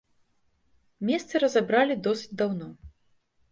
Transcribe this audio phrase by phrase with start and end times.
[1.09, 2.73] Месцы разабралі досыць даўно.